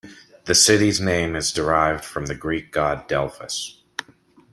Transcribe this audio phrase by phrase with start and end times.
[0.45, 3.83] The city's name is derived from the Greek god Delphus.